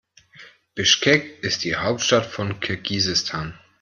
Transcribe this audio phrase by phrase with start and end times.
[0.73, 3.59] Bischkek ist die Hauptstadt von Kirgisistan.